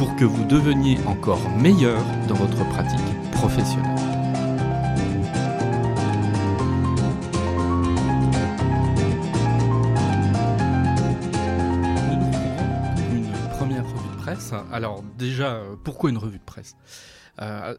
[0.00, 2.98] pour que vous deveniez encore meilleur dans votre pratique
[3.32, 3.98] professionnelle.
[13.12, 14.54] Une première revue de presse.
[14.72, 16.76] Alors déjà, pourquoi une revue de presse?
[17.42, 17.76] Euh,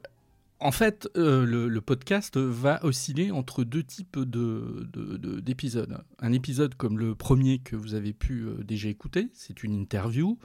[0.59, 5.90] en fait, euh, le, podcast va osciller entre deux types d'épisodes.
[5.90, 9.74] De, un épisode comme le premier que vous avez pu euh, déjà écouter, c'est une
[9.74, 10.37] interview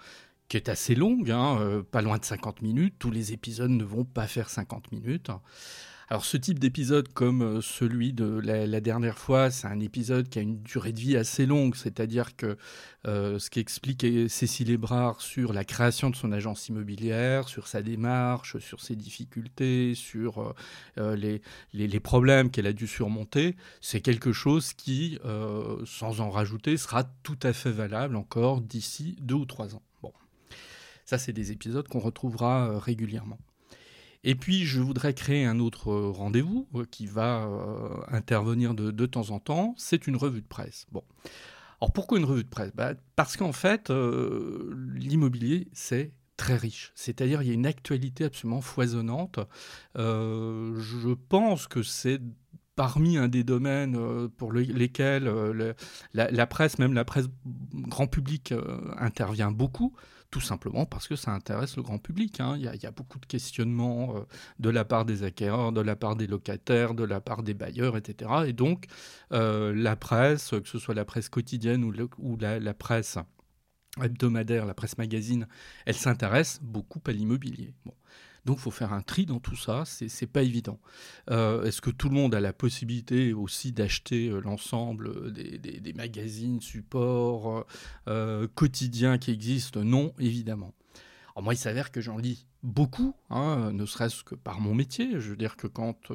[0.48, 2.94] qui est assez longue, hein, euh, pas loin de 50 minutes.
[2.98, 5.30] Tous les épisodes ne vont pas faire 50 minutes.
[6.08, 10.38] Alors ce type d'épisode comme euh, celui de la, dernière fois, c'est un épisode qui
[10.38, 12.56] a une durée de vie assez longue, c'est-à-dire que
[13.08, 18.58] euh, ce qu'explique Cécile Ebrard sur la création de son agence immobilière, sur sa démarche,
[18.58, 20.54] sur ses difficultés, sur
[20.96, 25.18] les, les, problèmes qu'elle a dû surmonter, c'est quelque chose qui,
[25.84, 29.82] sans en rajouter, sera tout à fait valable encore d'ici deux ou trois ans.
[31.06, 33.38] Ça, c'est des épisodes qu'on retrouvera euh, régulièrement.
[34.24, 37.48] Et puis, je voudrais créer un autre euh, rendez-vous euh, qui va
[38.08, 39.74] intervenir de, temps en temps.
[39.78, 40.86] C'est une revue de presse.
[40.90, 41.04] Bon.
[41.80, 42.72] Alors, pourquoi une revue de presse?
[42.74, 46.90] Bah, Parce qu'en fait, l'immobilier, c'est très riche.
[46.96, 49.38] C'est-à-dire, il y a une actualité absolument foisonnante.
[49.94, 52.20] je pense que c'est
[52.76, 55.30] parmi un des domaines pour lesquels
[56.14, 57.26] la, presse, même la presse
[57.74, 58.54] grand public,
[58.98, 59.92] intervient beaucoup
[60.30, 62.40] tout simplement parce que ça intéresse le grand public.
[62.40, 62.56] Hein.
[62.58, 64.20] Il, y a, beaucoup de questionnements euh,
[64.58, 67.96] de la part des acquéreurs, de la part des locataires, de la part des bailleurs,
[67.96, 68.30] etc.
[68.46, 68.86] Et donc,
[69.32, 73.18] euh, la presse, que ce soit la presse quotidienne ou, la, presse
[74.02, 75.46] hebdomadaire, la presse magazine,
[75.86, 77.74] elle s'intéresse beaucoup à l'immobilier.
[78.46, 79.82] Donc, il faut faire un tri dans tout ça.
[79.84, 80.78] C'est pas évident.
[81.30, 86.60] Euh, est-ce que tout le monde a la possibilité aussi d'acheter euh, l'ensemble des, magazines,
[86.60, 87.66] supports
[88.06, 89.82] euh, quotidiens qui existent?
[89.82, 90.74] Non, évidemment.
[91.34, 95.10] Alors moi, il s'avère que j'en lis beaucoup, hein, ne serait-ce que par mon métier.
[95.14, 96.12] Je veux dire que quand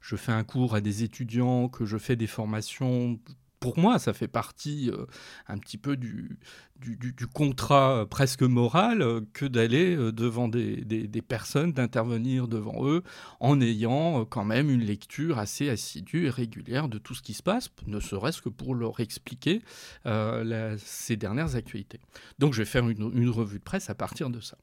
[0.00, 3.20] je fais un cours à des étudiants, que je fais des formations
[3.64, 5.06] pour moi, ça fait partie euh,
[5.48, 6.36] un petit peu du,
[7.32, 13.02] contrat euh, presque moral euh, que d'aller devant des, personnes, d'intervenir devant eux
[13.40, 17.42] en ayant quand même une lecture assez assidue et régulière de tout ce qui se
[17.42, 19.62] passe, ne serait-ce que pour leur expliquer
[20.76, 22.00] ces dernières actualités.
[22.38, 24.58] Donc je vais faire une, une, revue de presse à partir de ça.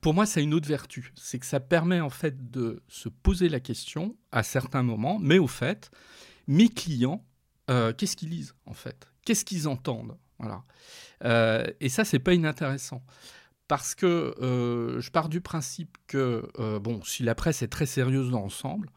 [0.00, 3.08] pour moi, ça a une autre vertu, c'est que ça permet en fait de se
[3.08, 5.92] poser la question à certains moments, mais au fait,
[6.50, 7.24] mes clients,
[7.70, 9.06] euh, qu'est-ce qu'ils lisent en fait?
[9.24, 10.18] Qu'est-ce qu'ils entendent?
[10.40, 10.64] Voilà.
[11.24, 13.02] Euh, et ça, c'est pas inintéressant.
[13.68, 16.42] Parce que euh, je pars du principe que,
[16.78, 18.90] bon, si la presse est très sérieuse dans l'ensemble,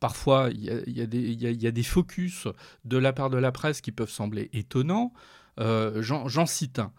[0.00, 2.46] parfois il y, a des focus
[2.84, 5.14] de la part de la presse qui peuvent sembler étonnants.
[5.56, 6.92] J'en cite un.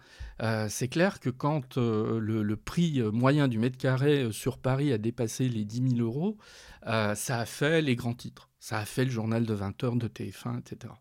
[0.69, 5.49] c'est clair que quand le, le, prix moyen du mètre carré sur Paris a dépassé
[5.49, 6.39] les 10 000 euros,
[6.83, 8.50] ça a fait les grands titres.
[8.61, 10.93] Ça a fait le journal de 20 heures de TF1, etc.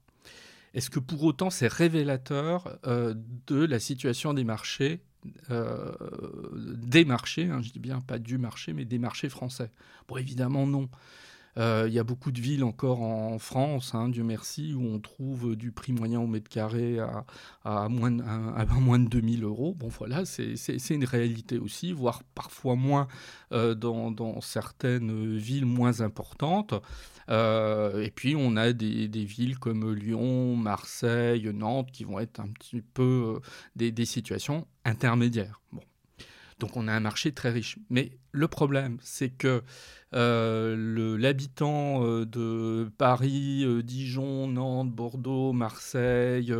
[0.72, 3.14] Est-ce que pour autant c'est révélateur euh,
[3.46, 5.02] de la situation des marchés,
[5.50, 5.92] euh,
[6.78, 9.70] des marchés, hein, je dis bien pas du marché, mais des marchés français?
[10.08, 10.88] Bon, évidemment non.
[11.58, 14.98] Euh, il y a beaucoup de villes encore en France, hein, Dieu merci, où on
[14.98, 16.98] trouve du prix moyen au mètre carré
[17.64, 19.74] à, moins, de, à, moins de 2000 euros.
[19.74, 23.08] Bon, voilà, c'est une réalité aussi, voire parfois moins
[23.50, 26.72] dans, certaines villes moins importantes.
[27.30, 32.48] Euh, et puis, on a des, villes comme Lyon, Marseille, Nantes, qui vont être un
[32.48, 33.40] petit peu
[33.76, 35.60] des, des situations intermédiaires.
[36.60, 37.78] Donc on a un marché très riche.
[37.88, 39.62] Mais le problème, c'est que
[40.14, 46.54] euh, l'habitant euh, de Paris, euh, Dijon, Nantes, Bordeaux, Marseille,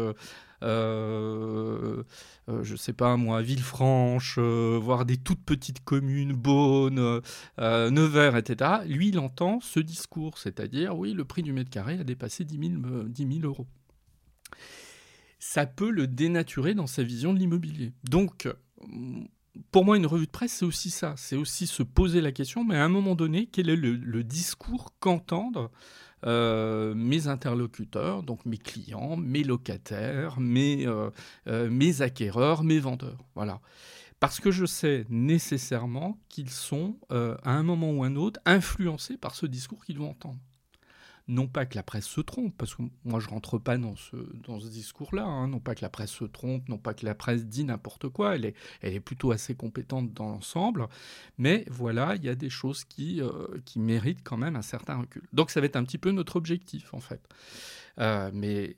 [0.63, 2.03] je
[2.49, 7.21] ne sais pas moi, Villefranche, voire des toutes petites communes, Beaune,
[7.59, 12.05] Nevers, etc., lui, il entend ce discours, c'est-à-dire, oui, le prix du mètre carré a
[12.05, 12.73] dépassé 10
[13.23, 13.67] 000, euros.
[15.39, 17.93] Ça peut le dénaturer dans sa vision de l'immobilier.
[18.05, 18.47] Donc,
[19.71, 21.15] pour moi, une revue de presse, c'est aussi ça.
[21.17, 24.95] C'est aussi se poser la question, mais à un moment donné, quel est le, discours
[25.01, 25.71] qu'entendent
[26.27, 31.11] euh, mes interlocuteurs, donc mes clients, mes locataires, mes, euh,
[31.47, 33.25] euh, mes acquéreurs, mes vendeurs.
[33.35, 33.61] Voilà.
[34.19, 39.35] Parce que je sais nécessairement qu'ils sont, à un moment ou un autre, influencés par
[39.35, 40.39] ce discours qu'ils vont entendre
[41.31, 44.17] non pas que la presse se trompe, parce que moi je rentre pas dans ce,
[44.47, 45.47] dans ce discours-là, hein.
[45.49, 48.35] non pas que la presse se trompe, non pas que la presse dit n'importe quoi,
[48.35, 50.89] elle est, elle est plutôt assez compétente dans l'ensemble,
[51.39, 54.97] mais voilà, il y a des choses qui, euh, qui méritent quand même un certain
[54.99, 55.23] recul.
[55.33, 57.21] Donc ça va être un petit peu notre objectif en fait.
[57.99, 58.77] Euh, mais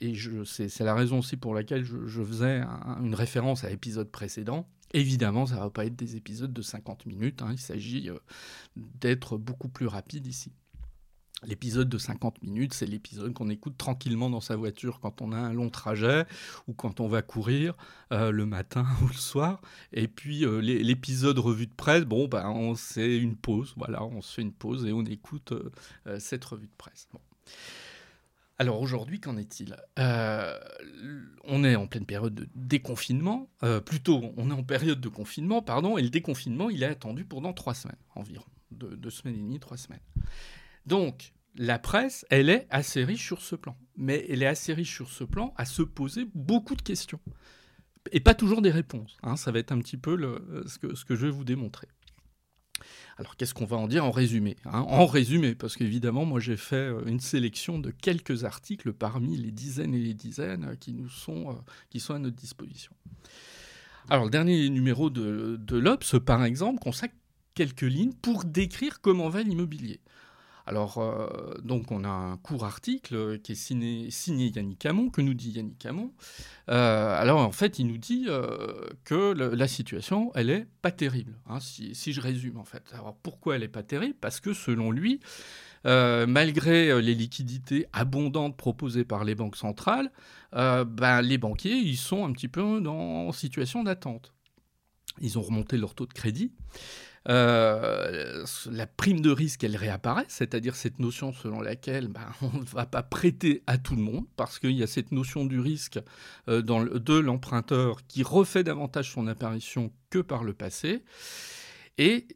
[0.00, 0.14] et
[0.44, 2.62] c'est la raison aussi pour laquelle je, faisais
[3.00, 4.68] une référence à l'épisode précédent.
[4.92, 7.48] Évidemment, ça ne va pas être des épisodes de 50 minutes, hein.
[7.52, 8.18] il s'agit euh,
[8.76, 10.52] d'être beaucoup plus rapide ici.
[11.42, 15.36] L'épisode de 50 minutes, c'est l'épisode qu'on écoute tranquillement dans sa voiture quand on a
[15.36, 16.24] un long trajet
[16.68, 17.74] ou quand on va courir
[18.12, 19.60] euh, le matin ou le soir.
[19.92, 23.74] Et puis euh, l'épisode revue de presse, bon, ben, on c'est une pause.
[23.76, 25.52] Voilà, on se fait une pause et on écoute
[26.06, 27.08] euh, cette revue de presse.
[28.58, 29.76] Alors aujourd'hui, qu'en est-il?
[29.96, 33.50] On est en pleine période de déconfinement,
[33.84, 37.52] plutôt on est en période de confinement, pardon, et le déconfinement, il est attendu pendant
[37.52, 40.00] trois semaines environ, deux semaines et demie, trois semaines.
[40.86, 43.76] Donc, la presse, elle est assez riche sur ce plan.
[43.96, 47.20] Mais elle est assez riche sur ce plan à se poser beaucoup de questions.
[48.12, 49.16] Et pas toujours des réponses.
[49.22, 49.36] Hein.
[49.36, 50.18] Ça va être un petit peu
[50.66, 51.88] ce, que, je vais vous démontrer.
[53.16, 54.80] Alors, qu'est-ce qu'on va en dire en résumé hein?
[54.80, 59.52] En résumé, parce qu'évidemment, moi, j'ai fait euh, une sélection de quelques articles parmi les
[59.52, 61.54] dizaines et les dizaines qui, nous sont, euh,
[61.88, 62.92] qui sont à notre disposition.
[64.10, 67.14] Alors, le dernier numéro de, de l'Obs, par exemple, consacre
[67.54, 70.00] quelques lignes pour décrire comment va l'immobilier.
[70.66, 74.08] Alors, euh, donc, on a un court article qui est signé,
[74.48, 76.12] Yannick Hamon, que nous dit Yannick Hamon.
[76.70, 81.34] Euh, alors, en fait, il nous dit euh, que la situation, elle est pas terrible,
[81.46, 82.82] hein, si, je résume, en fait.
[82.94, 84.16] Alors, pourquoi elle est pas terrible?
[84.20, 85.20] Parce que, selon lui,
[85.84, 90.10] malgré les liquidités abondantes proposées par les banques centrales,
[90.52, 94.32] ben, les banquiers, ils sont un petit peu dans situation d'attente.
[95.20, 96.52] Ils ont remonté leur taux de crédit.
[97.28, 102.64] Euh, la prime de risque, elle réapparaît, c'est-à-dire cette notion selon laquelle ben, on ne
[102.64, 105.98] va pas prêter à tout le monde, parce qu'il y a cette notion du risque
[106.48, 111.02] euh, de l'emprunteur qui refait davantage son apparition que par le passé.
[111.98, 112.26] Et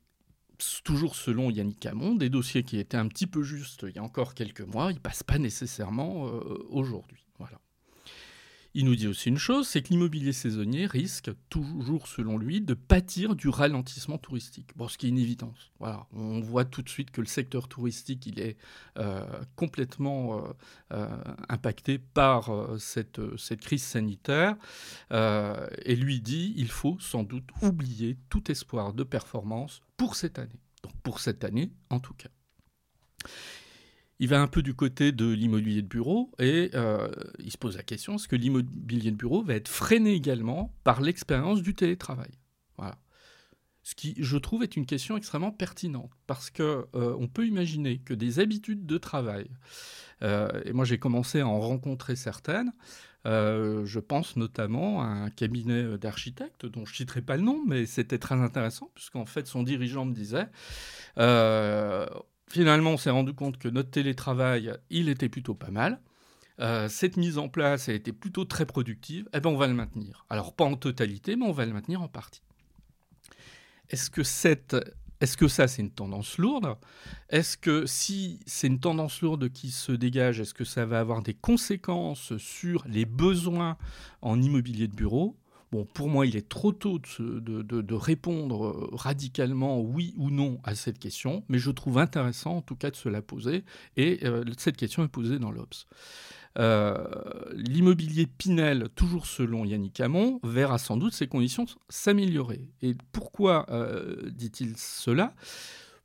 [0.85, 4.03] toujours selon Yannick Camon, des dossiers qui étaient un petit peu justes il y a
[4.03, 7.28] encore quelques mois, ils ne passent pas nécessairement euh, aujourd'hui.
[8.75, 12.75] Il nous dit aussi une chose, c'est que l'immobilier saisonnier risque toujours, selon lui, de
[12.75, 14.71] pâtir du ralentissement touristique.
[14.77, 15.73] Bon, ce qui est une évidence.
[15.79, 18.57] Voilà, on voit tout de suite que le secteur touristique, il est
[18.99, 19.25] euh,
[19.57, 20.43] complètement euh,
[20.93, 21.09] euh,
[21.49, 24.57] impacté par cette, cette, crise sanitaire.
[25.11, 30.61] et lui dit, il faut sans doute oublier tout espoir de performance pour cette année.
[30.83, 32.29] Donc pour cette année, en tout cas.
[34.21, 37.77] Il va un peu du côté de l'immobilier de bureau et euh, il se pose
[37.77, 42.33] la question est-ce que l'immobilier de bureau va être freiné également par l'expérience du télétravail?
[42.77, 42.99] Voilà.
[43.85, 47.99] Ce qui, je trouve, est une question extrêmement pertinente parce que euh, on peut imaginer
[47.99, 49.49] que des habitudes de travail,
[50.23, 52.73] euh, et moi j'ai commencé à en rencontrer certaines.
[53.25, 57.87] je pense notamment à un cabinet d'architectes dont je ne citerai pas le nom, mais
[57.87, 60.49] c'était très intéressant puisqu'en fait son dirigeant me disait
[62.49, 66.01] Finalement, on s'est rendu compte que notre télétravail, il était plutôt pas mal.
[66.61, 69.29] Euh, cette mise en place a été plutôt très productive.
[69.33, 70.25] Eh bien, on va le maintenir.
[70.31, 72.43] Alors, pas en totalité, mais on va le maintenir en partie.
[73.91, 76.77] Est-ce que, est-ce que ça, c'est une tendance lourde?
[77.29, 81.23] Est-ce que si c'est une tendance lourde qui se dégage, est-ce que ça va avoir
[81.23, 83.77] des conséquences sur les besoins
[84.21, 85.37] en immobilier de bureau?
[85.71, 90.75] Bon, pour moi, il est trop tôt de, répondre euh, radicalement oui ou non à
[90.75, 93.65] cette question, mais je trouve intéressant en tout cas de se la poser,
[93.97, 95.87] et euh, cette question est posée dans l'Obs.
[96.59, 97.05] Euh,
[97.53, 102.71] l'immobilier Pinel, toujours selon Yannick Hamon, verra sans doute ses conditions s'améliorer.
[102.81, 103.67] Et pourquoi
[104.31, 105.35] dit-il cela?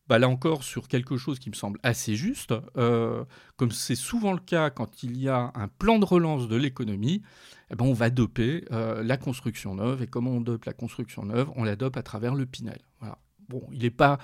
[0.07, 4.39] Bah, là encore sur quelque chose qui me semble assez juste, comme c'est souvent le
[4.39, 7.21] cas quand il y a un plan de relance de l'économie,
[7.73, 10.03] eh ben, on va doper euh, la construction neuve.
[10.03, 11.49] Et comment on dope la construction neuve?
[11.55, 12.79] On la dope à travers le Pinel.
[13.71, 14.19] Il n'est pas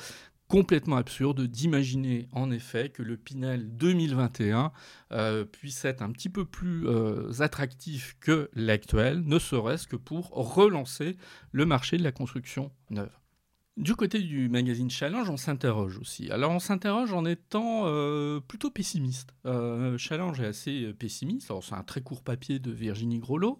[0.47, 4.71] complètement absurde d'imaginer en effet que le Pinel 2021
[5.11, 10.29] euh, puisse être un petit peu plus euh, attractif que l'actuel, ne serait-ce que pour
[10.29, 11.17] relancer
[11.51, 13.18] le marché de la construction neuve.
[13.79, 16.29] Du côté du magazine Challenge, on s'interroge aussi.
[16.31, 19.33] Alors on s'interroge en étant euh, plutôt pessimiste.
[19.45, 21.49] Euh, Challenge est assez euh, pessimiste.
[21.61, 23.57] c'est un très court papier de Virginie Grolot.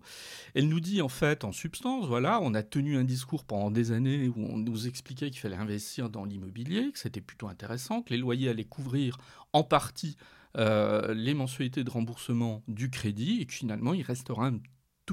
[0.56, 3.94] Elle nous dit en fait, en substance, voilà, on a tenu un discours pendant des
[3.94, 8.10] années où on nous expliquait qu'il fallait investir dans l'immobilier, que c'était plutôt intéressant, que
[8.10, 9.20] les loyers allaient couvrir
[9.54, 10.18] en partie
[10.58, 14.60] les mensualités de remboursement du crédit et que finalement il restera un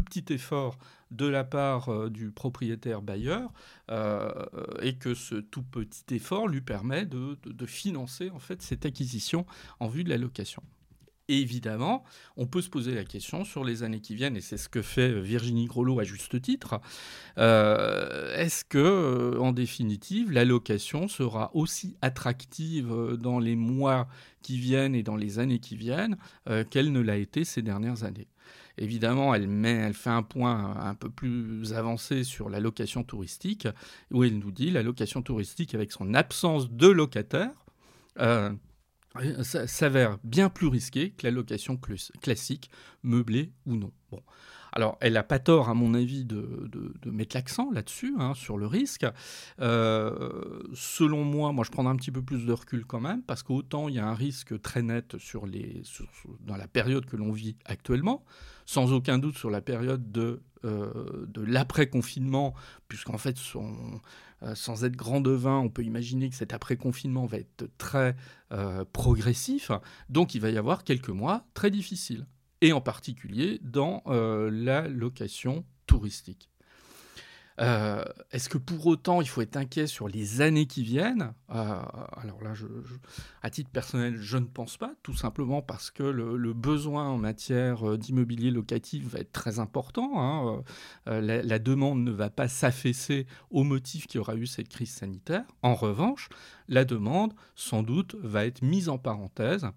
[0.03, 0.79] petit effort
[1.11, 3.53] de la part du propriétaire bailleur
[4.83, 7.37] et que ce tout petit effort lui permet de,
[7.67, 9.47] financer en fait cette acquisition
[9.79, 10.63] en vue de la location.
[11.29, 12.05] Évidemment,
[12.37, 14.81] on peut se poser la question sur les années qui viennent, et c'est ce que
[14.81, 16.81] fait euh, Virginie Grelot à juste titre.
[17.39, 24.07] Euh, est-ce que, euh, en définitive, la location sera aussi attractive dans les mois
[24.43, 26.17] qui viennent et dans les années qui viennent
[26.71, 28.29] qu'elle ne l'a été ces dernières années?
[28.79, 33.67] Évidemment, elle, fait un point un peu plus avancé sur la location touristique,
[34.11, 37.65] où elle nous dit la location touristique avec son absence de locataires
[39.43, 41.79] s'avère bien plus risqué que la location
[42.21, 42.71] classique,
[43.03, 43.93] meublée ou non.
[44.77, 46.69] Alors, elle n'a pas tort, à mon avis, de,
[47.07, 49.07] mettre l'accent là-dessus, hein, sur le risque.
[49.59, 53.43] Euh, selon moi, moi, je prendrai un petit peu plus de recul quand même, parce
[53.43, 55.81] qu'autant il y a un risque très net sur les,
[56.41, 58.23] dans la période que l'on vit actuellement,
[58.67, 62.53] sans aucun doute sur la période de, euh, de l'après-confinement,
[62.87, 67.71] puisqu'en fait, euh, sans être grand devin, on peut imaginer que cet après-confinement va être
[67.79, 68.15] très
[68.93, 69.71] progressif,
[70.11, 72.27] donc il va y avoir quelques mois très difficiles
[72.67, 76.51] et en particulier dans euh, la location touristique.
[77.59, 81.33] Euh, est-ce que pour autant il faut être inquiet sur les années qui viennent?
[81.51, 81.81] Euh,
[82.17, 82.55] Alors là,
[83.41, 87.97] à titre personnel, je ne pense pas, tout simplement parce que le, besoin en matière
[87.97, 90.11] d'immobilier locatif va être très important.
[90.17, 90.65] Hein.
[91.07, 94.91] La, la, demande ne va pas s'affaisser au motif qu'il y aura eu cette crise
[94.91, 95.45] sanitaire.
[95.63, 96.29] En revanche,
[96.69, 99.69] la demande, sans doute, va être mise en parenthèse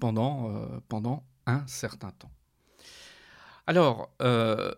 [0.00, 2.30] pendant, pendant un certain temps.
[3.66, 4.72] Alors, euh,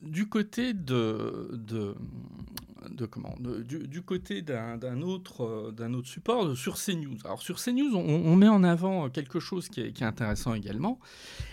[0.00, 7.16] du côté de, de, comment, du, côté d'un autre, d'un autre support, sur CNews.
[7.24, 10.98] Alors sur CNews, on, on met en avant quelque chose qui est, intéressant également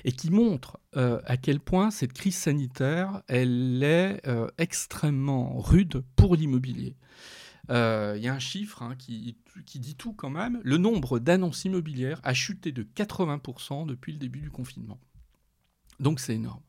[0.06, 6.03] et qui montre euh, à quel point cette crise sanitaire, elle est euh, extrêmement rude
[6.15, 6.96] pour l'immobilier.
[7.72, 10.60] Il y a un chiffre hein, qui, qui, dit tout quand même.
[10.63, 15.00] Le nombre d'annonces immobilières a chuté de 80% depuis le début du confinement.
[16.00, 16.62] Donc c'est énorme.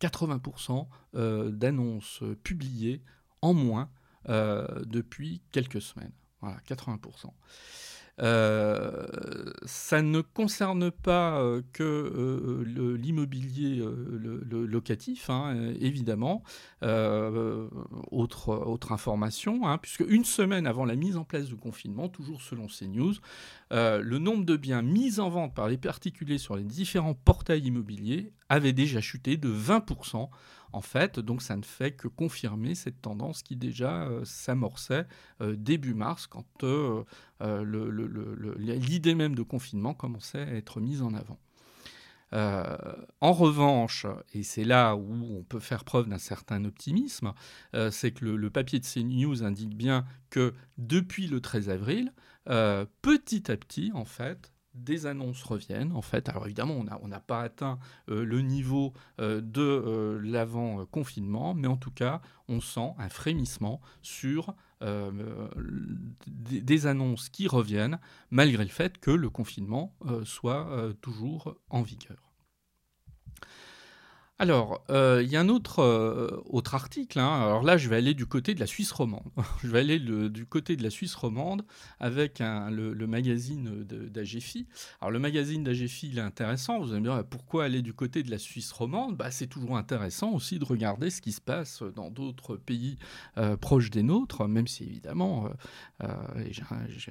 [0.00, 3.02] 80% euh, d'annonces publiées
[3.40, 3.90] en moins
[4.28, 6.12] euh, depuis quelques semaines.
[6.40, 7.30] Voilà, 80%.
[8.20, 9.06] Euh,
[9.64, 13.84] ça ne concerne pas euh, que euh, l'immobilier
[14.50, 15.30] locatif,
[15.80, 16.42] évidemment.
[18.10, 22.66] autre, information, hein, puisque une semaine avant la mise en place du confinement, toujours selon
[22.66, 23.14] CNews,
[23.70, 28.32] le nombre de biens mis en vente par les particuliers sur les différents portails immobiliers
[28.48, 30.28] avait déjà chuté de 20%
[30.74, 31.20] en fait.
[31.20, 35.06] Donc ça ne fait que confirmer cette tendance qui déjà euh, s'amorçait
[35.40, 37.04] euh, début mars quand euh,
[38.58, 41.38] l'idée même de confinement commençait à être mise en avant.
[43.20, 47.32] en revanche, et c'est là où on peut faire preuve d'un certain optimisme,
[47.90, 52.12] c'est que le, papier de CNews indique bien que depuis le 13 avril,
[52.46, 56.28] petit à petit, en fait, des annonces reviennent en fait.
[56.28, 57.78] Alors évidemment, on n'a pas atteint
[58.08, 63.80] euh, le niveau euh, de euh, l'avant-confinement, mais en tout cas, on sent un frémissement
[64.02, 64.54] sur
[66.26, 67.98] des, des, annonces qui reviennent,
[68.30, 72.23] malgré le fait que le confinement soit toujours en vigueur.
[74.40, 77.20] Alors, euh, il y a un autre, euh, autre article.
[77.20, 77.42] Hein.
[77.42, 79.22] Alors là, je vais aller du côté de la Suisse romande.
[79.62, 81.64] je vais aller du côté de la Suisse romande
[82.00, 84.66] avec le, magazine d'AGFI.
[85.00, 86.80] Alors, le magazine d'AGFI, il est intéressant.
[86.80, 89.16] Vous allez me dire, pourquoi aller du côté de la Suisse romande?
[89.16, 92.98] Bah, C'est toujours intéressant aussi de regarder ce qui se passe dans d'autres pays
[93.38, 95.48] euh, proches des nôtres, même si évidemment,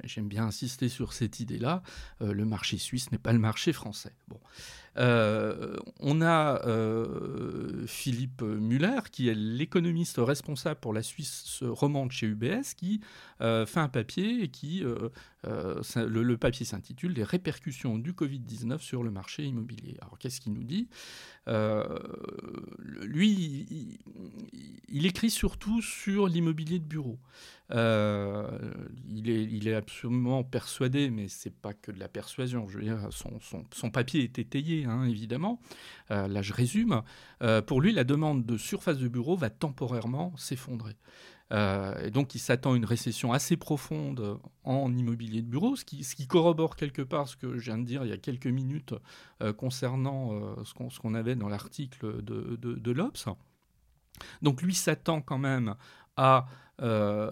[0.04, 1.82] j'aime bien insister sur cette idée-là,
[2.20, 4.12] le marché suisse n'est pas le marché français.
[4.28, 4.38] Bon.
[4.96, 12.26] Euh, on a euh, Philippe Muller, qui est l'économiste responsable pour la Suisse romande chez
[12.26, 13.00] UBS, qui
[13.40, 14.84] fait un papier qui,
[15.44, 19.96] le, papier s'intitule Les répercussions du Covid-19 sur le marché immobilier.
[20.00, 20.88] Alors qu'est-ce qu'il nous dit?
[23.02, 23.98] Lui,
[24.88, 27.18] il, écrit surtout sur l'immobilier de bureau.
[27.70, 28.46] Euh,
[29.08, 32.68] il, est, absolument persuadé, mais c'est pas que de la persuasion.
[32.68, 35.60] Je veux dire, son, papier est étayé, hein, évidemment.
[36.10, 37.02] Euh, là, je résume.
[37.42, 40.96] Euh, pour lui, la demande de surface de bureau va temporairement s'effondrer.
[41.50, 46.26] Et donc, il s'attend à une récession assez profonde en immobilier de bureau, ce qui,
[46.26, 48.94] corrobore quelque part ce que je viens de dire il y a quelques minutes
[49.56, 50.32] concernant
[50.64, 53.28] ce qu'on avait dans l'article de, de, l'Obs.
[54.42, 55.76] Donc, lui s'attend quand même
[56.16, 56.46] à
[56.80, 57.30] euh,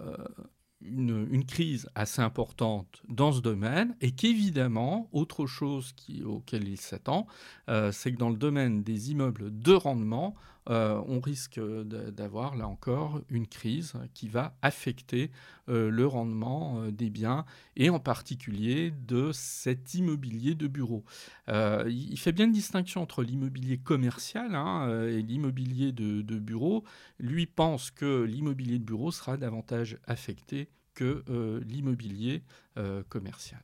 [0.85, 5.93] une, crise assez importante dans ce domaine et qu'évidemment, autre chose
[6.25, 7.25] auquel il s'attend,
[7.69, 10.35] euh, c'est que dans le domaine des immeubles de rendement,
[10.69, 15.31] euh, on risque d'avoir là encore une crise qui va affecter
[15.69, 21.03] euh, le rendement des biens et en particulier de cet immobilier de bureau.
[21.47, 26.83] il fait bien une distinction entre l'immobilier commercial hein, et l'immobilier de, bureau.
[27.19, 32.43] Lui pense que l'immobilier de bureau sera davantage affecté que euh, l'immobilier
[32.77, 33.61] euh, commercial.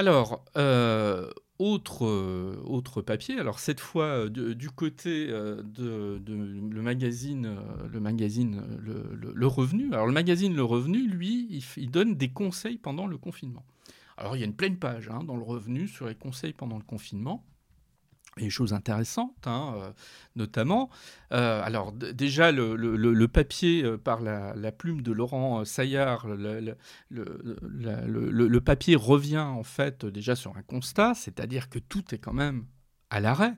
[0.00, 1.28] Alors, euh,
[1.58, 2.06] autre,
[2.64, 7.58] autre papier, alors cette fois du côté de, le, magazine
[8.80, 9.92] le, Revenu.
[9.92, 13.62] Alors le magazine Le Revenu, lui, il, donne des conseils pendant le confinement.
[14.16, 16.78] Alors il y a une pleine page hein, dans le Revenu sur les conseils pendant
[16.78, 17.44] le confinement
[18.38, 19.90] et choses intéressantes, hein, euh,
[20.36, 20.90] notamment.
[21.32, 26.74] Euh, alors déjà, le, papier euh, par la, plume de Laurent Saillard, le,
[28.60, 32.64] papier revient en fait déjà sur un constat, c'est-à-dire que tout est quand même
[33.10, 33.54] à l'arrêt.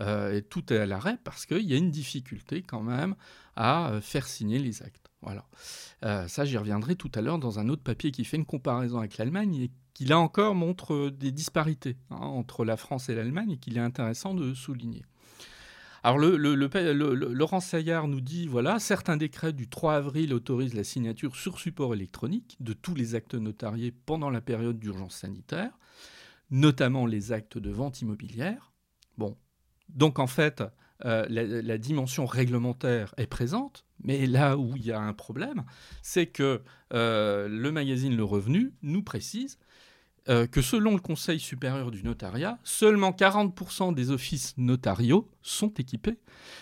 [0.00, 3.14] et tout est à l'arrêt parce qu'il y a une difficulté quand même
[3.56, 5.10] à faire signer les actes.
[5.22, 5.46] Voilà.
[6.28, 9.16] ça, j'y reviendrai tout à l'heure dans un autre papier qui fait une comparaison avec
[9.18, 13.56] l'Allemagne qui là encore montre euh, des disparités hein, entre la France et l'Allemagne et
[13.56, 15.04] qu'il est intéressant de souligner.
[16.02, 21.58] Alors Laurent Saillard nous dit, voilà, certains décrets du 3 avril autorisent la signature sur
[21.58, 25.70] support électronique de tous les actes notariés pendant la période d'urgence sanitaire,
[26.50, 28.74] notamment les actes de vente immobilière.
[29.16, 29.38] Bon,
[29.88, 30.62] donc en fait,
[31.06, 35.64] euh, la, dimension réglementaire est présente, mais là où il y a un problème,
[36.02, 36.60] c'est que
[36.92, 39.58] euh, le magazine Le Revenu nous précise
[40.30, 46.18] euh, que selon le Conseil supérieur du notariat, seulement 40% des offices notariaux sont équipés,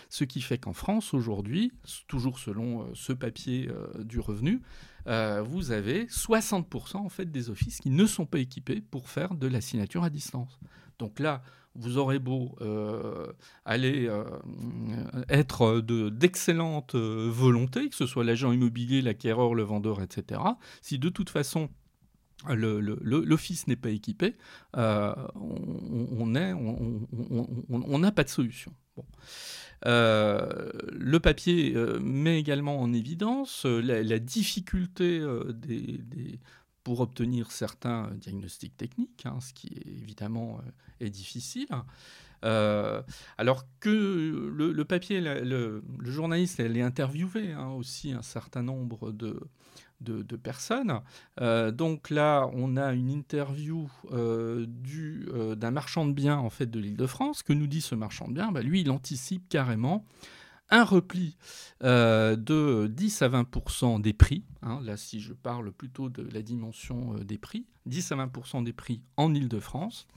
[0.08, 1.70] ce qui fait qu'en France aujourd'hui,
[2.08, 4.62] toujours selon euh, ce papier euh, du revenu,
[5.04, 9.48] vous avez 60% en fait des offices qui ne sont pas équipés pour faire de
[9.48, 10.60] la signature à distance.
[11.00, 11.42] Donc là,
[11.74, 12.56] vous aurez beau
[13.64, 14.08] aller
[15.28, 20.40] être d'excellente volonté, que ce soit l'agent immobilier, l'acquéreur, le vendeur, etc.
[20.82, 21.68] Si de toute façon
[22.48, 24.36] l'office n'est pas équipé,
[24.76, 28.72] euh, on n'a pas de solution.
[29.84, 35.20] Euh, le papier euh, met également en évidence la, difficulté
[35.54, 36.38] des,
[36.84, 40.60] pour obtenir certains diagnostics techniques, hein, ce qui évidemment
[41.00, 41.68] est difficile.
[42.42, 50.36] alors que le, papier, le, journaliste, elle est interviewé hein, aussi un certain nombre de,
[50.36, 51.00] personnes.
[51.40, 54.66] Euh, donc là, on a une interview euh,
[54.96, 57.42] euh, d'un marchand de biens en fait de l'Île-de-France.
[57.42, 60.04] Que nous dit ce marchand de biens bah, Lui, il anticipe carrément
[60.72, 61.36] un repli
[61.82, 64.44] de 10 à 20% des prix.
[64.62, 64.80] Hein.
[64.82, 69.02] là, si je parle plutôt de la dimension des prix, 10 à 20% des prix
[69.16, 70.08] en Île-de-France.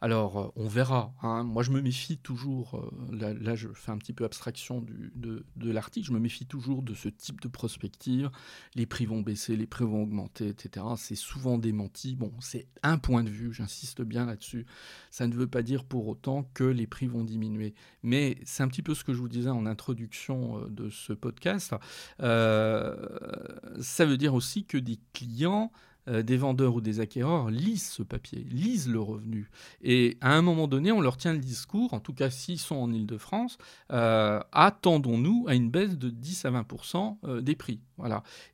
[0.00, 1.12] Alors, euh, on verra.
[1.22, 1.42] Hein.
[1.42, 2.76] Moi, je me méfie toujours,
[3.12, 4.84] euh, là, je fais un petit peu abstraction
[5.14, 8.30] de, l'article, je me méfie toujours de ce type de prospective.
[8.76, 10.86] Les prix vont baisser, les prix vont augmenter, etc.
[10.96, 12.14] C'est souvent démenti.
[12.14, 14.66] Bon, c'est un point de vue, j'insiste bien là-dessus.
[15.10, 17.74] Ça ne veut pas dire pour autant que les prix vont diminuer.
[18.04, 21.12] Mais c'est un petit peu ce que je vous disais en introduction euh, de ce
[21.12, 21.74] podcast.
[22.20, 25.72] ça veut dire aussi que des clients
[26.08, 29.50] euh, des vendeurs ou des acquéreurs lisent ce papier, lisent le revenu.
[29.82, 32.76] Et à un moment donné, on leur tient le discours, en tout cas s'ils sont
[32.76, 33.58] en Ile-de-France,
[33.92, 37.80] euh, attendons-nous à une baisse de 10 à 20% euh, des prix.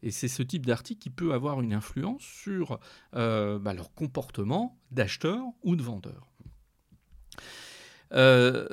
[0.02, 2.78] Et c'est ce type d'article qui peut avoir une influence sur
[3.12, 6.30] bah, leur comportement d'acheteur ou de vendeur.
[8.14, 8.66] Euh,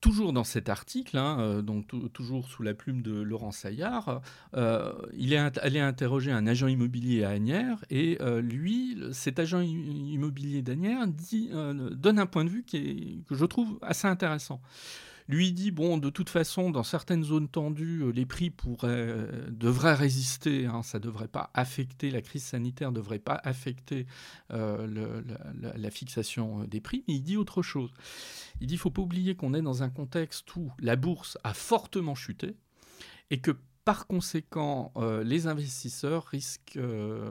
[0.00, 4.22] toujours dans cet article, hein, euh, donc toujours sous la plume de Laurent Saillard,
[4.54, 10.62] euh, il est allé interroger un agent immobilier à Agnières et lui, cet agent immobilier
[10.62, 14.60] d'Agnières donne un point de vue que je trouve assez intéressant
[15.28, 19.48] lui dit bon, de toute façon, dans certaines zones tendues, euh, les prix pourraient, euh,
[19.50, 20.66] devraient résister.
[20.66, 24.06] Hein, ça devrait pas affecter la crise sanitaire, devrait pas affecter
[24.52, 25.22] euh,
[25.76, 27.04] la, fixation des prix.
[27.08, 27.92] Mais il dit autre chose.
[28.60, 32.14] Il dit, faut pas oublier qu'on est dans un contexte où la bourse a fortement
[32.14, 32.56] chuté
[33.30, 34.92] et que par conséquent,
[35.24, 36.78] les investisseurs risquent,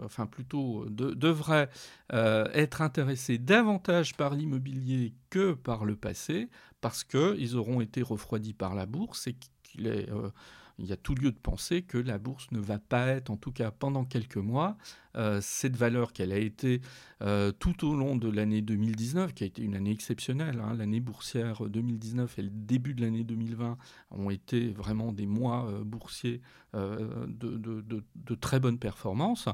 [0.04, 1.70] enfin plutôt devraient
[2.12, 6.50] être intéressés davantage par l'immobilier que par le passé,
[6.84, 10.30] parce qu'ils auront été refroidis par la bourse et qu'il est euh,
[10.79, 13.38] il y a tout lieu de penser que la bourse ne va pas être, en
[13.38, 14.77] tout cas pendant quelques mois,
[15.15, 16.81] euh, cette valeur qu'elle a été
[17.21, 20.59] euh, tout au long de l'année 2019, qui a été une année exceptionnelle.
[20.59, 20.73] Hein.
[20.75, 23.77] L'année boursière 2019 et le début de l'année 2020
[24.12, 26.41] ont été vraiment des mois euh, boursiers
[26.73, 29.47] de, très bonne performance.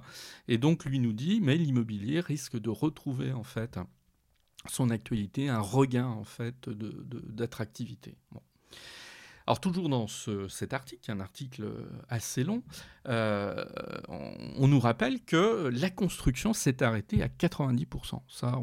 [0.47, 3.77] Et donc lui nous dit, mais l'immobilier risque de retrouver en fait
[4.67, 8.15] son actualité, un regain en fait d'attractivité.
[9.49, 10.05] Alors toujours dans
[10.47, 11.73] cet article, un article
[12.07, 12.61] assez long,
[13.07, 13.65] euh,
[14.07, 18.21] on, nous rappelle que la construction s'est arrêtée à 90%.
[18.27, 18.59] Ça,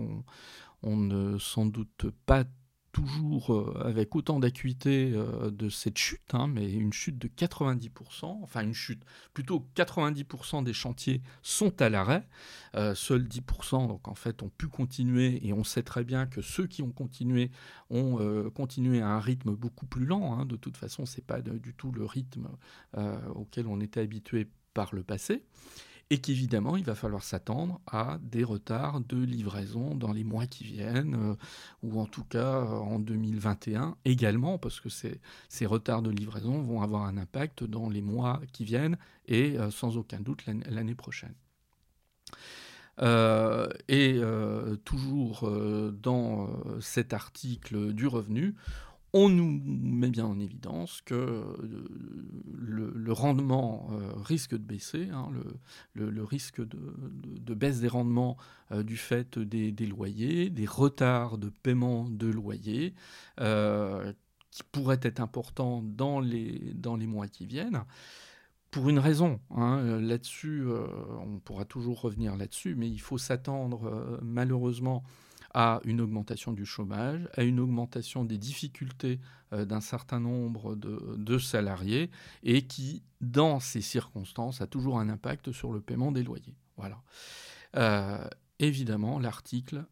[0.85, 2.45] on ne s'en doute pas
[2.97, 8.25] toujours euh, avec autant d'acuité euh, de cette chute, hein, mais une chute de 90%,
[8.43, 9.03] enfin une chute,
[9.35, 12.27] plutôt 90% des chantiers sont à l'arrêt,
[12.75, 16.41] euh, seuls 10% donc en fait ont pu continuer et on sait très bien que
[16.41, 17.51] ceux qui ont continué
[17.91, 20.33] ont continué à un rythme beaucoup plus lent.
[20.33, 20.47] Hein.
[20.47, 22.49] de toute façon, c'est pas du tout le rythme
[23.35, 25.45] auquel on était habitué par le passé
[26.11, 30.65] et qu'évidemment, il va falloir s'attendre à des retards de livraison dans les mois qui
[30.65, 31.35] viennent, euh,
[31.83, 35.21] ou en tout cas euh, en 2021 également, parce que ces,
[35.67, 39.97] retards de livraison vont avoir un impact dans les mois qui viennent et euh, sans
[39.97, 41.35] aucun doute l'année prochaine.
[43.89, 44.21] et
[44.85, 45.51] toujours
[46.03, 46.49] dans
[46.81, 48.55] cet article du revenu,
[49.17, 51.57] on nous met bien en évidence que euh,
[52.55, 55.31] le, rendement euh, risque de baisser, hein,
[55.95, 58.37] le, risque de, baisse des rendements
[58.73, 62.95] euh, du fait des, loyers, des retards de paiement de loyers,
[63.39, 66.75] qui pourraient être importants dans les,
[67.07, 67.85] mois qui viennent.
[68.71, 70.67] Pour une raison, hein, là-dessus,
[71.25, 75.03] on pourra toujours revenir là-dessus, mais il faut s'attendre malheureusement
[75.57, 79.21] à une augmentation du chômage, à une augmentation des difficultés
[79.55, 82.11] euh, d'un certain nombre de, salariés
[82.43, 86.55] et qui, dans ces circonstances, a toujours un impact sur le paiement des loyers.
[86.77, 87.01] Voilà.
[87.75, 89.87] Euh, évidemment, l'article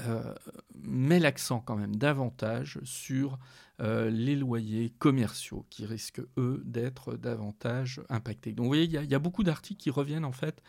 [0.00, 0.34] euh,
[0.74, 3.38] met l'accent quand même davantage sur
[3.78, 8.52] les loyers commerciaux qui risquent, eux, d'être davantage impactés.
[8.52, 10.62] Donc vous voyez, il y, a beaucoup d'articles qui reviennent en fait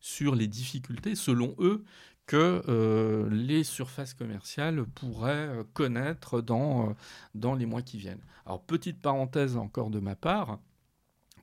[0.00, 1.84] sur les difficultés, selon eux,
[2.26, 6.92] que euh, les surfaces commerciales pourraient euh, connaître dans, euh,
[7.34, 8.22] dans les mois qui viennent.
[8.46, 10.58] Alors, petite parenthèse encore de ma part,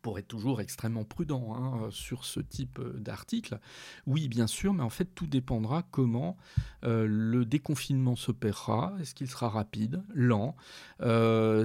[0.02, 3.60] pour être toujours extrêmement prudent hein, sur ce type d'article.
[4.08, 6.38] Oui, bien sûr, mais en fait, tout dépendra comment
[6.82, 8.96] le déconfinement s'opérera.
[9.00, 10.56] Est-ce qu'il sera rapide, lent?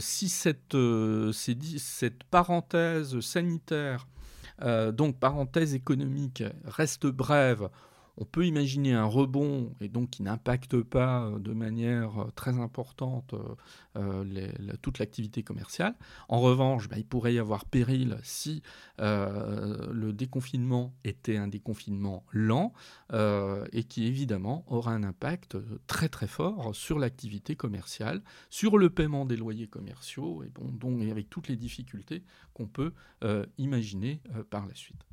[0.01, 0.77] Si cette,
[1.33, 4.07] cette parenthèse sanitaire,
[4.93, 7.71] donc parenthèse économique, reste brève,
[8.19, 12.59] on peut imaginer un rebond et donc qui n'impacte pas euh, de manière euh, très
[12.59, 13.35] importante
[13.97, 14.25] euh,
[14.83, 15.95] toute l'activité commerciale.
[16.29, 18.63] En revanche, bah, il pourrait y avoir péril si
[18.99, 22.73] le déconfinement était un déconfinement lent
[23.13, 29.25] et qui évidemment aura un impact très très fort sur l'activité commerciale, sur le paiement
[29.25, 32.93] des loyers commerciaux et, donc, avec toutes les difficultés qu'on peut
[33.59, 35.07] imaginer par la suite.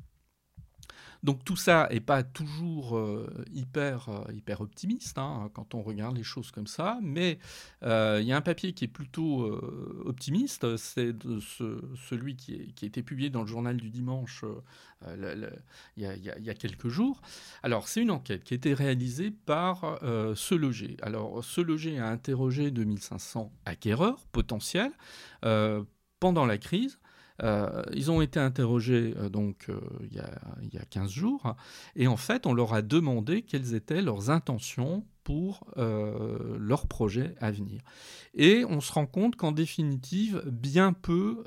[1.24, 6.16] Donc tout ça n'est pas toujours euh, hyper, euh, hyper optimiste hein, quand on regarde
[6.16, 7.38] les choses comme ça, mais
[7.82, 9.44] euh, il y a un papier qui est plutôt
[10.04, 11.14] optimiste, c'est
[12.08, 14.44] celui qui, a été publié dans le journal du dimanche
[15.16, 15.54] il
[15.96, 17.20] y, a quelques jours.
[17.62, 20.96] Alors c'est une enquête qui a été réalisée par Ce Loger.
[21.02, 24.92] Alors Ce Loger a interrogé 2500 acquéreurs potentiels
[26.20, 26.98] pendant la crise
[27.42, 30.30] euh, ils ont été interrogés euh, donc euh, il, y a,
[30.62, 31.56] il, y a, 15 jours
[31.96, 37.50] et en fait on leur a demandé quelles étaient leurs intentions pour leur projet à
[37.50, 37.80] venir.
[38.34, 41.42] Et on se rend compte qu'en définitive, bien peu,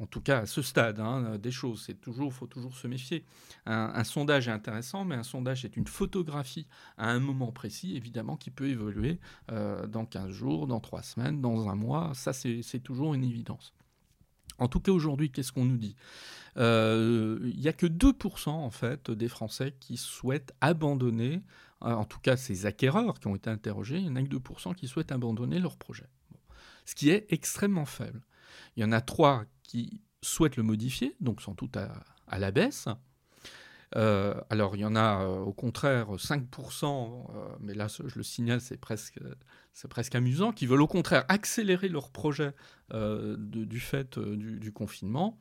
[0.00, 3.24] en tout cas à ce stade hein, des choses, c'est toujours, faut toujours se méfier.
[3.66, 6.66] Un, un, sondage est intéressant, mais un sondage est une photographie
[6.98, 11.68] à un moment précis, évidemment, qui peut évoluer dans 15 jours, dans 3 semaines, dans
[11.68, 12.10] un mois.
[12.14, 13.72] Ça, c'est toujours une évidence.
[14.58, 15.96] En tout cas, aujourd'hui, qu'est-ce qu'on nous dit?
[16.56, 21.42] Euh, Il n'y a que 2% en fait des Français qui souhaitent abandonner,
[21.82, 24.28] euh, en tout cas ces acquéreurs qui ont été interrogés, il n'y en a que
[24.28, 26.06] 2% qui souhaitent abandonner leur projet.
[26.86, 28.20] Ce qui est extrêmement faible.
[28.76, 32.88] Il y en a 3 qui souhaitent le modifier, donc sont tout à la baisse.
[33.96, 36.84] Euh, alors, il y en a euh, au contraire 5%,
[37.34, 39.20] euh, mais là, je le signale, c'est presque,
[39.72, 42.52] c'est presque amusant, qui veulent au contraire accélérer leur projet
[42.92, 45.38] du fait du, confinement.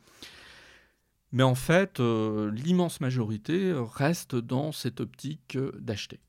[1.32, 6.20] Mais en fait, l'immense majorité reste dans cette optique d'acheter.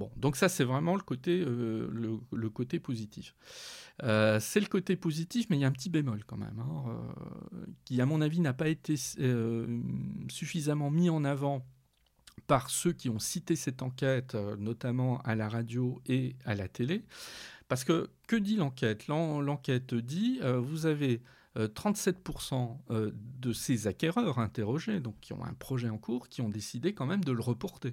[0.00, 3.36] Bon, donc ça, c'est vraiment le côté, le, côté positif.
[4.00, 7.02] c'est le côté positif, mais il y a un petit bémol quand même, hein,
[7.84, 8.96] qui, à mon avis, n'a pas été
[10.28, 11.66] suffisamment mis en avant
[12.50, 16.66] par ceux qui ont cité cette enquête, euh, notamment à la radio et à la
[16.66, 17.04] télé.
[17.68, 19.06] Parce que que dit l'enquête?
[19.06, 21.22] L'enquête dit, euh, vous avez
[21.56, 26.48] 37% euh, de ces acquéreurs interrogés, donc qui ont un projet en cours, qui ont
[26.48, 27.92] décidé quand même de le reporter.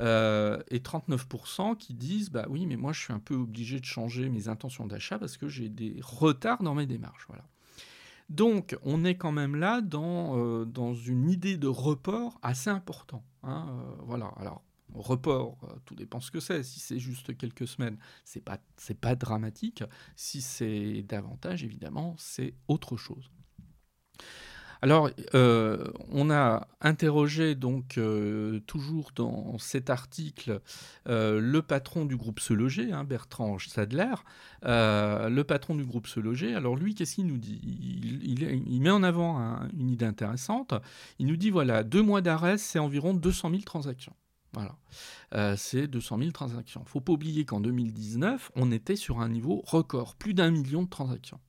[0.00, 4.28] Et 39% qui disent, bah oui, mais moi je suis un peu obligé de changer
[4.28, 7.24] mes intentions d'achat parce que j'ai des retards dans mes démarches.
[7.28, 7.44] Voilà.
[8.28, 13.24] Donc, on est quand même là dans, euh, dans une idée de report assez important.
[13.44, 14.26] Hein, euh, voilà.
[14.36, 16.64] Alors, report, euh, tout dépend ce que c'est.
[16.64, 19.84] Si c'est juste quelques semaines, c'est pas c'est pas dramatique.
[20.16, 23.30] Si c'est davantage, évidemment, c'est autre chose.
[24.82, 30.60] Alors, euh, on a interrogé donc euh, toujours dans cet article
[31.08, 34.14] euh, le patron du groupe Se Loger, hein, Bertrand Sadler,
[34.62, 36.54] le patron du groupe Se Loger.
[36.54, 37.60] Alors lui, qu'est-ce qu'il nous dit?
[37.62, 39.38] Il, met en avant
[39.76, 40.74] une idée intéressante.
[41.18, 44.14] Il nous dit voilà, deux mois d'arrêt, c'est environ 200 000 transactions.
[44.52, 46.80] Voilà, c'est 200 000 transactions.
[46.82, 50.50] Il ne faut pas oublier qu'en 2019, on était sur un niveau record, plus d'un
[50.50, 51.40] million de transactions.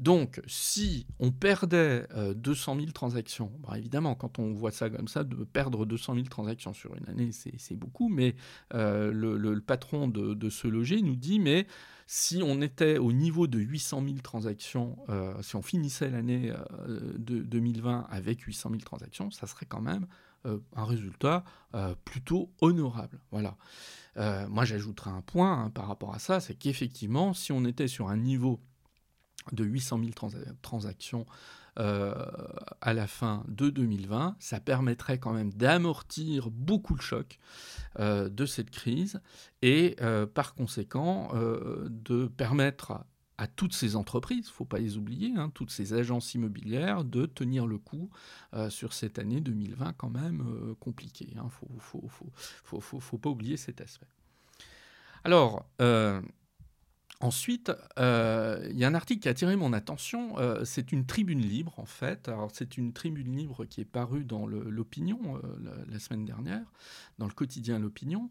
[0.00, 5.06] Donc, si on perdait 200 euh, 000 transactions, bah, évidemment, quand on voit ça comme
[5.06, 8.34] ça, de perdre 200 000 transactions sur une année, c'est beaucoup, mais
[8.74, 11.66] euh, le, patron de, ce loger nous dit, mais
[12.06, 16.52] si on était au niveau de 800 000 transactions, euh, si on finissait l'année
[16.88, 20.06] de 2020 avec 800 000 transactions, ça serait quand même
[20.76, 21.44] un résultat
[22.04, 23.20] plutôt honorable.
[23.30, 23.56] Voilà.
[24.48, 28.08] moi, j'ajouterai un point hein, par rapport à ça, c'est qu'effectivement, si on était sur
[28.08, 28.60] un niveau
[29.52, 30.10] de 800 000
[30.62, 31.26] transactions
[31.80, 32.14] euh,
[32.80, 37.40] à la fin de 2020, ça permettrait quand même d'amortir beaucoup le choc
[37.98, 39.20] euh, de cette crise
[39.60, 43.04] et euh, par conséquent de permettre
[43.38, 47.02] à, toutes ces entreprises, il ne faut pas les oublier, hein, toutes ces agences immobilières,
[47.02, 48.08] de tenir le coup
[48.68, 51.28] sur cette année 2020 quand même compliquée.
[51.32, 51.50] Il hein.
[52.64, 54.06] ne faut, pas oublier cet aspect.
[55.24, 55.66] Alors,
[57.24, 60.38] Ensuite, euh, il y a un article qui a attiré mon attention.
[60.38, 62.28] Euh, c'est une tribune libre, en fait.
[62.28, 66.70] Alors, c'est une tribune libre qui est parue dans l'Opinion euh, la, semaine dernière,
[67.16, 68.28] dans le quotidien L'Opinion.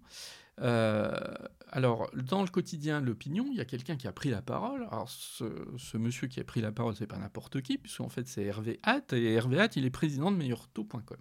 [0.59, 4.83] alors, dans le quotidien L'Opinion, il y a quelqu'un qui a pris la parole.
[4.91, 8.43] Alors, ce, monsieur qui a pris la parole, c'est pas n'importe qui, puisqu'en fait, c'est
[8.43, 9.11] Hervé Hatt.
[9.13, 11.17] Et Hervé Hatt, il est président de meilleurtaux.com.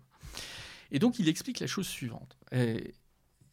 [0.91, 2.37] Et donc, il explique la chose suivante.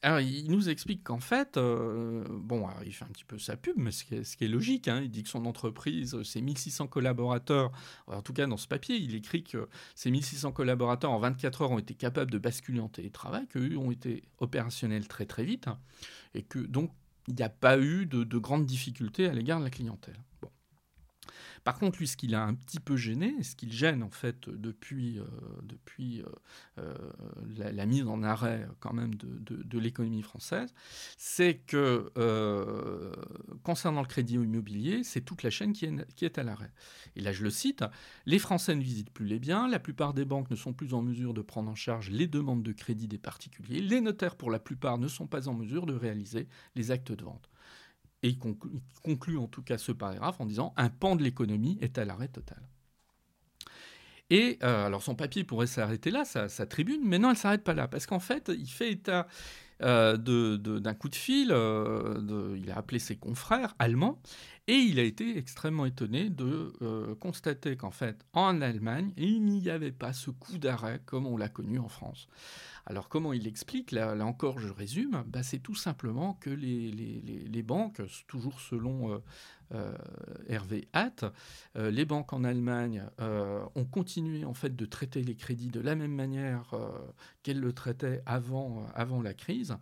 [0.01, 3.75] Alors, il nous explique qu'en fait, euh, bon, il fait un petit peu sa pub,
[3.75, 7.71] mais ce qui est, logique, hein, il dit que son entreprise, euh, ses 1600 collaborateurs,
[8.07, 11.71] en tout cas dans ce papier, il écrit que ces 1600 collaborateurs en 24 heures
[11.71, 15.77] ont été capables de basculer en télétravail, qu'eux ont été opérationnels très très vite, hein,
[16.33, 16.91] et que donc
[17.27, 20.17] il n'y a pas eu de grandes difficultés à l'égard de la clientèle.
[21.63, 24.49] Par contre, lui, ce qu'il a un petit peu gêné, ce qu'il gêne en fait
[24.49, 25.23] depuis, euh,
[25.99, 26.23] euh,
[26.80, 30.73] euh, la, mise en arrêt quand même de, l'économie française,
[31.17, 32.12] c'est que
[33.63, 35.86] concernant le crédit immobilier, c'est toute la chaîne qui
[36.25, 36.71] est à l'arrêt.
[37.15, 37.84] Et là, je le cite,
[38.25, 41.02] les Français ne visitent plus les biens, la plupart des banques ne sont plus en
[41.02, 44.60] mesure de prendre en charge les demandes de crédit des particuliers, les notaires pour la
[44.60, 47.49] plupart ne sont pas en mesure de réaliser les actes de vente.
[48.23, 48.39] Et il
[49.03, 52.27] conclut, en tout cas ce paragraphe en disant un pan de l'économie est à l'arrêt
[52.27, 52.62] total.
[54.29, 57.63] Et euh, alors son papier pourrait s'arrêter là, sa, tribune, mais non, elle ne s'arrête
[57.63, 59.27] pas là, parce qu'en fait, il fait état
[59.82, 64.21] euh, d'un coup de fil, euh, il a appelé ses confrères allemands,
[64.67, 66.71] et il a été extrêmement étonné de
[67.19, 71.49] constater qu'en fait, en Allemagne, il n'y avait pas ce coup d'arrêt comme on l'a
[71.49, 72.27] connu en France.
[72.89, 78.02] Alors comment il explique là, encore, je résume, bah, c'est tout simplement que les, banques,
[78.25, 79.17] toujours selon euh,
[79.75, 79.93] euh,
[80.47, 81.23] Hervé Hatt,
[81.75, 85.93] euh, les banques en Allemagne ont continué en fait de traiter les crédits de la
[85.93, 86.73] même manière
[87.43, 89.78] qu'elles le traitaient avant, avant la crise.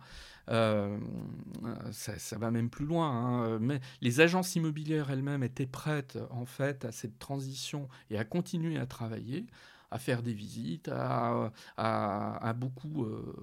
[0.46, 3.10] Ça, va même plus loin.
[3.10, 8.24] Hein, mais les agences immobilières elles-mêmes étaient prêtes en fait à cette transition et à
[8.24, 9.46] continuer à travailler
[9.90, 13.34] à faire des visites, à, beaucoup, euh,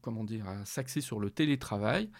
[0.00, 2.10] comment dire, à s'axer sur le télétravail,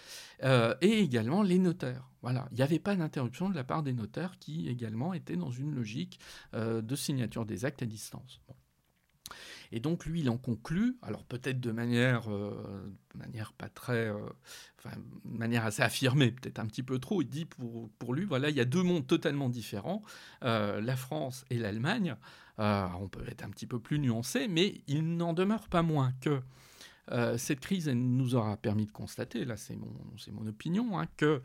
[0.45, 2.09] euh, et également les notaires.
[2.23, 5.51] Voilà, il n'y avait pas d'interruption de la part des notaires qui également étaient dans
[5.51, 6.21] une logique
[6.55, 8.41] euh, de signature des actes à distance.
[9.73, 12.29] Et donc lui, il en conclut, alors peut-être de manière,
[13.17, 14.13] manière pas très,
[14.79, 17.21] enfin, manière assez affirmée, peut-être un petit peu trop.
[17.21, 20.05] Il dit pour, pour lui, voilà, il y a deux mondes totalement différents,
[20.43, 22.15] la France et l'Allemagne.
[22.59, 26.41] On peut être un petit peu plus nuancé, mais il n'en demeure pas moins que
[27.13, 29.93] euh, cette crise nous aura permis de constater, là c'est mon,
[30.33, 31.41] mon opinion, hein, que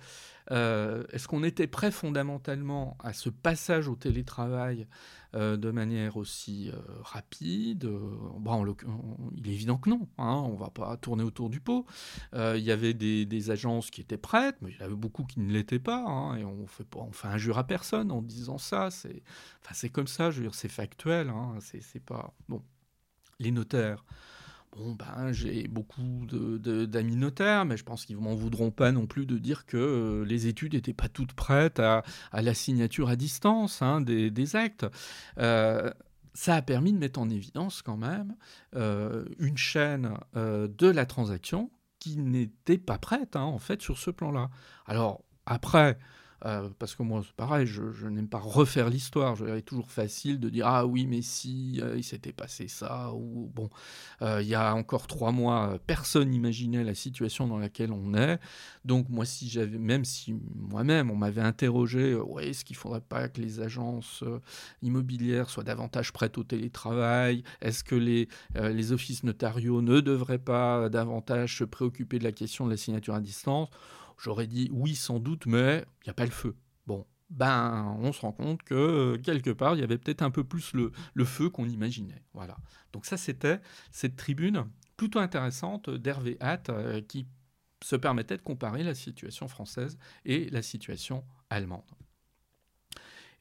[0.50, 4.88] euh, est-ce qu'on était prêt fondamentalement à ce passage au télétravail
[5.36, 6.72] euh, de manière aussi
[7.04, 7.88] rapide?
[8.38, 8.66] Bon,
[9.36, 11.86] Il est évident que non, hein, on ne va pas tourner autour du pot.
[12.34, 15.52] Il y avait des, agences qui étaient prêtes, mais il y avait beaucoup qui ne
[15.52, 19.24] l'étaient pas, hein, et on fait, on fait injure à personne en disant ça, c'est
[19.64, 22.34] enfin, comme ça, je veux dire, c'est factuel, c'est pas...
[22.50, 22.64] Bon,
[23.40, 24.04] les notaires...
[24.78, 29.06] Bon, ben, j'ai beaucoup d'amis notaires, mais je pense qu'ils ne m'en voudront pas non
[29.06, 33.18] plus de dire que euh, les études n'étaient pas toutes prêtes à, la signature à
[33.18, 34.86] distance hein, des, actes.
[35.40, 35.92] Euh,
[36.34, 38.36] ça a permis de mettre en évidence quand même
[38.76, 44.10] euh, une chaîne de la transaction qui n'était pas prête, hein, en fait, sur ce
[44.10, 44.50] plan-là.
[44.86, 45.98] Alors, après,
[46.46, 49.36] euh, parce que moi, c'est pareil, je, n'aime pas refaire l'histoire.
[49.36, 53.12] Je est toujours facile de dire ah oui, mais si euh, il s'était passé ça
[53.14, 53.70] ou bon,
[54.22, 58.40] euh, il y a encore trois mois, personne n'imaginait la situation dans laquelle on est.
[58.86, 63.42] Donc moi, si j'avais, même si moi-même on m'avait interrogé, est-ce qu'il faudrait pas que
[63.42, 64.24] les agences
[64.82, 67.44] immobilières soient davantage prêtes au télétravail?
[67.62, 72.72] Est-ce que les offices notariaux ne devraient pas davantage se préoccuper de la question de
[72.72, 73.70] la signature à distance?
[74.22, 76.56] J'aurais dit oui sans doute, mais il n'y a pas le feu.
[76.86, 80.30] Bon, ben on se rend compte que euh, quelque part, il y avait peut-être un
[80.30, 82.22] peu plus le, feu qu'on imaginait.
[82.34, 82.56] Voilà.
[82.94, 87.26] Donc ça, c'était cette tribune plutôt intéressante d'Hervé Hatt euh, qui
[87.84, 91.82] se permettait de comparer la situation française et la situation allemande.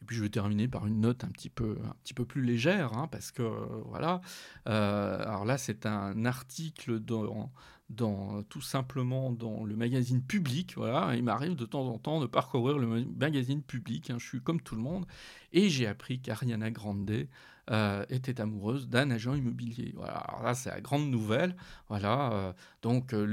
[0.01, 2.41] Et puis je vais terminer par une note un petit peu, un petit peu plus
[2.41, 4.23] légère, hein, parce que euh, voilà.
[4.65, 7.53] alors là, c'est un article dans,
[8.49, 10.75] tout simplement dans le magazine public.
[10.77, 14.11] Voilà, il m'arrive de temps en temps de parcourir le magazine public.
[14.11, 15.07] Hein, je suis comme tout le monde.
[15.53, 17.27] Et j'ai appris qu'Ariana Grande
[17.71, 19.93] euh, était amoureuse d'un agent immobilier.
[19.95, 21.55] Voilà, alors là, c'est la grande nouvelle.
[21.89, 22.53] Voilà, euh,
[22.83, 23.25] donc euh,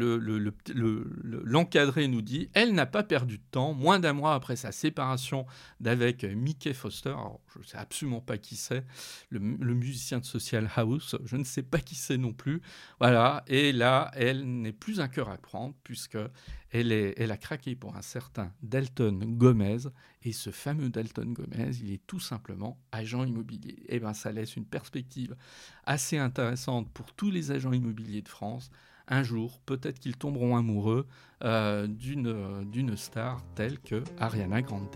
[1.44, 3.74] l'encadré le, le, nous dit elle n'a pas perdu de temps.
[3.74, 5.48] Moins d'un mois après sa séparation
[5.80, 7.16] d'avec Mickey Foster,
[7.56, 8.86] je ne sais absolument pas qui c'est,
[9.30, 12.62] le, musicien de Social House, je ne sais pas qui c'est non plus.
[13.00, 16.18] Voilà, et là, elle n'est plus un cœur à prendre puisque
[16.72, 19.78] elle, a craqué pour un certain Dalton Gomez
[20.24, 23.76] et ce fameux Dalton Gomez, il est tout simplement agent immobilier.
[23.88, 25.36] Et eh bien, ça laisse une perspective
[25.86, 28.70] assez intéressante pour tous les agents immobiliers de France.
[29.08, 31.08] Un jour, peut-être qu'ils tomberont amoureux
[31.44, 34.90] euh, d'une star telle que Ariana Grande.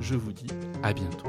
[0.00, 0.48] Je vous dis
[0.82, 1.28] à bientôt.